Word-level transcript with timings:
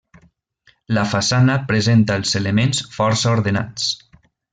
La 0.97 1.01
façana 1.11 1.57
presenta 1.71 2.17
els 2.21 2.33
elements 2.39 2.81
força 2.95 3.35
ordenats. 3.37 3.93